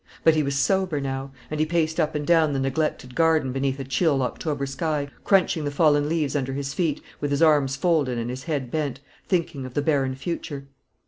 [0.23, 3.79] But he was sober now; and he paced up and down the neglected garden beneath
[3.79, 8.17] a chill October sky, crunching the fallen leaves under his feet, with his arms folded
[8.17, 10.65] and his head bent, thinking of the barren future.